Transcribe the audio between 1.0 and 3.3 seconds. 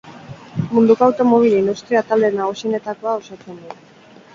automobil-industria talde nagusienetakoa